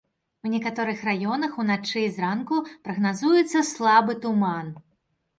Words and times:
У 0.47 0.51
некаторых 0.51 1.01
раёнах 1.09 1.59
уначы 1.63 1.99
і 2.03 2.07
зранку 2.15 2.61
прагназуецца 2.87 3.59
слабы 3.73 4.17
туман. 4.25 4.73